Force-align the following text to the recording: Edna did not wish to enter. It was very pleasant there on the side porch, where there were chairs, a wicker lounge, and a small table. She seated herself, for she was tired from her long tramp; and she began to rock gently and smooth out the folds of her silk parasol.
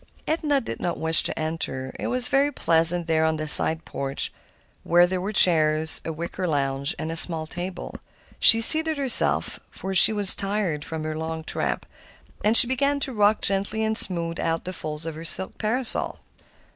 Edna 0.27 0.59
did 0.59 0.79
not 0.79 0.97
wish 0.97 1.21
to 1.21 1.39
enter. 1.39 1.93
It 1.99 2.07
was 2.07 2.27
very 2.27 2.51
pleasant 2.51 3.05
there 3.05 3.23
on 3.23 3.37
the 3.37 3.47
side 3.47 3.85
porch, 3.85 4.33
where 4.81 5.05
there 5.05 5.21
were 5.21 5.31
chairs, 5.31 6.01
a 6.03 6.11
wicker 6.11 6.47
lounge, 6.47 6.95
and 6.97 7.11
a 7.11 7.15
small 7.15 7.45
table. 7.45 7.93
She 8.39 8.61
seated 8.61 8.97
herself, 8.97 9.59
for 9.69 9.93
she 9.93 10.11
was 10.11 10.33
tired 10.33 10.83
from 10.83 11.03
her 11.03 11.15
long 11.15 11.43
tramp; 11.43 11.85
and 12.43 12.57
she 12.57 12.65
began 12.65 12.99
to 13.01 13.13
rock 13.13 13.41
gently 13.41 13.83
and 13.83 13.95
smooth 13.95 14.39
out 14.39 14.65
the 14.65 14.73
folds 14.73 15.05
of 15.05 15.13
her 15.13 15.23
silk 15.23 15.59
parasol. 15.59 16.17